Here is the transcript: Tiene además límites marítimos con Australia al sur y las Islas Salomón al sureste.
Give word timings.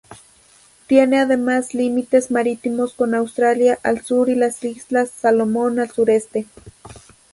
Tiene 0.87 1.19
además 1.19 1.75
límites 1.75 2.31
marítimos 2.31 2.93
con 2.95 3.13
Australia 3.13 3.77
al 3.83 4.03
sur 4.03 4.29
y 4.29 4.35
las 4.35 4.63
Islas 4.63 5.11
Salomón 5.11 5.77
al 5.79 5.91
sureste. 5.91 6.47